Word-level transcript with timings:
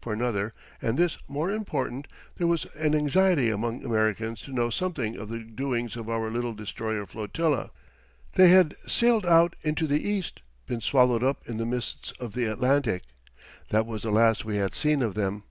For 0.00 0.14
another 0.14 0.54
and 0.80 0.96
this 0.96 1.18
more 1.28 1.50
important 1.50 2.06
there 2.38 2.46
was 2.46 2.64
an 2.74 2.94
anxiety 2.94 3.50
among 3.50 3.84
Americans 3.84 4.40
to 4.40 4.50
know 4.50 4.70
something 4.70 5.14
of 5.16 5.28
the 5.28 5.40
doings 5.40 5.94
of 5.94 6.08
our 6.08 6.30
little 6.30 6.54
destroyer 6.54 7.04
flotilla. 7.04 7.70
They 8.32 8.48
had 8.48 8.74
sailed 8.88 9.26
out 9.26 9.56
into 9.60 9.86
the 9.86 10.00
East, 10.02 10.40
been 10.66 10.80
swallowed 10.80 11.22
up 11.22 11.46
in 11.46 11.58
the 11.58 11.66
mists 11.66 12.12
of 12.18 12.32
the 12.32 12.44
Atlantic 12.50 13.02
that 13.68 13.84
was 13.84 14.04
the 14.04 14.10
last 14.10 14.42
we 14.42 14.56
had 14.56 14.74
seen 14.74 15.02
of 15.02 15.12
them. 15.12 15.42